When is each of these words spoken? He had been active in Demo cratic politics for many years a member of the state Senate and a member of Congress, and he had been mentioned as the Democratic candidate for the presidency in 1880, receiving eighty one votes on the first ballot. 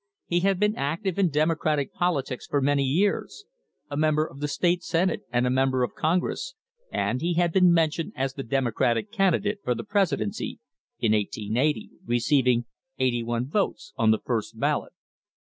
He 0.25 0.39
had 0.39 0.59
been 0.59 0.75
active 0.77 1.19
in 1.19 1.29
Demo 1.29 1.53
cratic 1.53 1.91
politics 1.93 2.47
for 2.47 2.59
many 2.59 2.81
years 2.83 3.45
a 3.87 3.95
member 3.95 4.25
of 4.25 4.39
the 4.39 4.47
state 4.47 4.81
Senate 4.81 5.21
and 5.31 5.45
a 5.45 5.51
member 5.51 5.83
of 5.83 5.93
Congress, 5.93 6.55
and 6.91 7.21
he 7.21 7.35
had 7.35 7.53
been 7.53 7.71
mentioned 7.71 8.11
as 8.15 8.33
the 8.33 8.41
Democratic 8.41 9.11
candidate 9.11 9.59
for 9.63 9.75
the 9.75 9.83
presidency 9.83 10.59
in 10.97 11.11
1880, 11.11 11.91
receiving 12.03 12.65
eighty 12.97 13.21
one 13.21 13.47
votes 13.47 13.93
on 13.95 14.09
the 14.09 14.17
first 14.17 14.59
ballot. 14.59 14.93